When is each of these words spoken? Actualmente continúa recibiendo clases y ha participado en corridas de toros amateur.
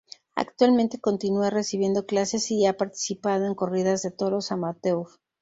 Actualmente 0.33 0.99
continúa 0.99 1.51
recibiendo 1.51 2.07
clases 2.07 2.49
y 2.49 2.65
ha 2.65 2.75
participado 2.75 3.45
en 3.45 3.53
corridas 3.53 4.01
de 4.01 4.09
toros 4.09 4.51
amateur. 4.51 5.05